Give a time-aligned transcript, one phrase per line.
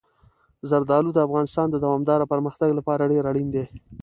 [0.69, 3.65] زردالو د افغانستان د دوامداره پرمختګ لپاره ډېر اړین دي.